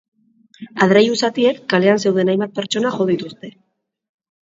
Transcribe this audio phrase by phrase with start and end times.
[0.85, 3.57] Adreilu zatiek kalean zeuden hainbat pertsona jo dituzte.